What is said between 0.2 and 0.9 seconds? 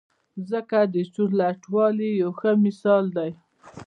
مځکه